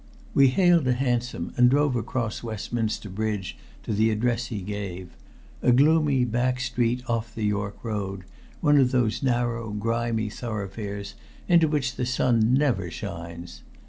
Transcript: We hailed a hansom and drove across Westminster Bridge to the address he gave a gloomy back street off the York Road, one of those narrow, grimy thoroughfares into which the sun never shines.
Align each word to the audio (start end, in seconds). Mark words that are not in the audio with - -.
We 0.33 0.47
hailed 0.47 0.87
a 0.87 0.93
hansom 0.93 1.53
and 1.57 1.69
drove 1.69 1.95
across 1.95 2.41
Westminster 2.41 3.07
Bridge 3.07 3.55
to 3.83 3.93
the 3.93 4.09
address 4.09 4.47
he 4.47 4.61
gave 4.63 5.15
a 5.61 5.71
gloomy 5.71 6.25
back 6.25 6.59
street 6.59 7.03
off 7.07 7.35
the 7.35 7.43
York 7.45 7.77
Road, 7.83 8.23
one 8.61 8.79
of 8.79 8.89
those 8.89 9.21
narrow, 9.21 9.69
grimy 9.69 10.31
thoroughfares 10.31 11.13
into 11.47 11.67
which 11.67 11.97
the 11.97 12.07
sun 12.07 12.51
never 12.51 12.89
shines. 12.89 13.61